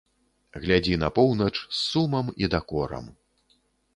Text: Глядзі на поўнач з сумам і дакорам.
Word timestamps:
Глядзі 0.63 0.95
на 1.03 1.09
поўнач 1.19 1.53
з 1.59 1.77
сумам 1.91 2.33
і 2.45 2.51
дакорам. 2.53 3.05